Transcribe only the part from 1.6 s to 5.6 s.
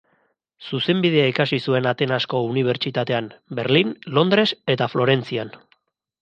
zuen Atenasko Unibertsitatean, Berlin, Londres eta Florentzian.